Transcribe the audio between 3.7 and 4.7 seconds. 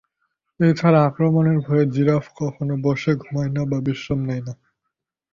বা বিশ্রাম নেয় না।